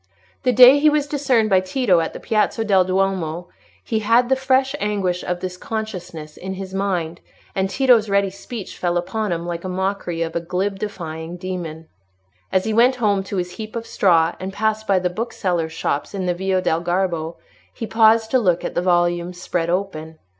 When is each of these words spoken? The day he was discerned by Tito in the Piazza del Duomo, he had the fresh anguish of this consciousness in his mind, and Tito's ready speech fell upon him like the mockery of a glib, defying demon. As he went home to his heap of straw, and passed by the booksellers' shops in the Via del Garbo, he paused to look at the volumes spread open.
The 0.41 0.51
day 0.51 0.79
he 0.79 0.89
was 0.89 1.05
discerned 1.05 1.51
by 1.51 1.59
Tito 1.59 1.99
in 1.99 2.11
the 2.11 2.19
Piazza 2.19 2.65
del 2.65 2.83
Duomo, 2.85 3.49
he 3.83 3.99
had 3.99 4.29
the 4.29 4.35
fresh 4.35 4.73
anguish 4.79 5.21
of 5.23 5.41
this 5.41 5.57
consciousness 5.57 6.37
in 6.37 6.55
his 6.55 6.73
mind, 6.73 7.21
and 7.53 7.69
Tito's 7.69 8.09
ready 8.09 8.31
speech 8.31 8.79
fell 8.79 8.97
upon 8.97 9.31
him 9.31 9.45
like 9.45 9.61
the 9.61 9.69
mockery 9.69 10.23
of 10.23 10.35
a 10.35 10.39
glib, 10.39 10.79
defying 10.79 11.37
demon. 11.37 11.87
As 12.51 12.63
he 12.65 12.73
went 12.73 12.95
home 12.95 13.21
to 13.25 13.37
his 13.37 13.51
heap 13.57 13.75
of 13.75 13.85
straw, 13.85 14.33
and 14.39 14.51
passed 14.51 14.87
by 14.87 14.97
the 14.97 15.11
booksellers' 15.11 15.71
shops 15.71 16.15
in 16.15 16.25
the 16.25 16.33
Via 16.33 16.63
del 16.63 16.81
Garbo, 16.81 17.35
he 17.71 17.85
paused 17.85 18.31
to 18.31 18.39
look 18.39 18.65
at 18.65 18.73
the 18.73 18.81
volumes 18.81 19.39
spread 19.39 19.69
open. 19.69 20.17